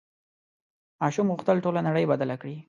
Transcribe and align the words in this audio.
ماشوم 1.01 1.27
غوښتل 1.33 1.57
ټوله 1.65 1.79
نړۍ 1.87 2.05
بدله 2.11 2.35
کړي. 2.41 2.55